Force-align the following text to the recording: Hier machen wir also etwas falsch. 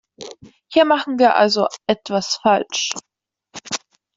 Hier 0.73 0.85
machen 0.85 1.19
wir 1.19 1.35
also 1.35 1.67
etwas 1.87 2.37
falsch. 2.41 2.89